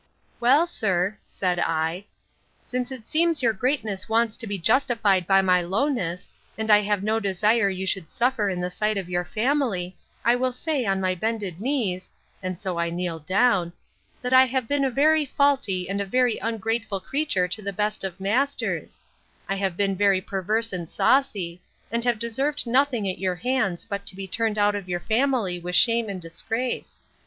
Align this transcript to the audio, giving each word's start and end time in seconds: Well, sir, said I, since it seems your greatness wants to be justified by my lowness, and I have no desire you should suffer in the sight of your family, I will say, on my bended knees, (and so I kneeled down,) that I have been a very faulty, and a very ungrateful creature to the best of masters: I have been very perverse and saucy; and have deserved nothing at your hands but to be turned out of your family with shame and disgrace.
Well, 0.39 0.65
sir, 0.65 1.19
said 1.27 1.59
I, 1.59 2.05
since 2.65 2.91
it 2.91 3.07
seems 3.07 3.43
your 3.43 3.53
greatness 3.53 4.09
wants 4.09 4.35
to 4.37 4.47
be 4.47 4.57
justified 4.57 5.27
by 5.27 5.43
my 5.43 5.61
lowness, 5.61 6.27
and 6.57 6.71
I 6.71 6.81
have 6.81 7.03
no 7.03 7.19
desire 7.19 7.69
you 7.69 7.85
should 7.85 8.09
suffer 8.09 8.49
in 8.49 8.61
the 8.61 8.71
sight 8.71 8.97
of 8.97 9.09
your 9.11 9.23
family, 9.23 9.95
I 10.25 10.35
will 10.37 10.53
say, 10.53 10.87
on 10.87 11.01
my 11.01 11.13
bended 11.13 11.61
knees, 11.61 12.09
(and 12.41 12.59
so 12.59 12.79
I 12.79 12.89
kneeled 12.89 13.27
down,) 13.27 13.73
that 14.23 14.33
I 14.33 14.45
have 14.45 14.67
been 14.67 14.83
a 14.83 14.89
very 14.89 15.23
faulty, 15.23 15.87
and 15.87 16.01
a 16.01 16.05
very 16.07 16.39
ungrateful 16.39 16.99
creature 16.99 17.47
to 17.49 17.61
the 17.61 17.71
best 17.71 18.03
of 18.03 18.19
masters: 18.19 19.01
I 19.47 19.53
have 19.57 19.77
been 19.77 19.95
very 19.95 20.19
perverse 20.19 20.73
and 20.73 20.89
saucy; 20.89 21.61
and 21.91 22.03
have 22.05 22.17
deserved 22.17 22.65
nothing 22.65 23.07
at 23.07 23.19
your 23.19 23.35
hands 23.35 23.85
but 23.85 24.07
to 24.07 24.15
be 24.15 24.27
turned 24.27 24.57
out 24.57 24.73
of 24.73 24.89
your 24.89 25.01
family 25.01 25.59
with 25.59 25.75
shame 25.75 26.09
and 26.09 26.19
disgrace. 26.19 27.03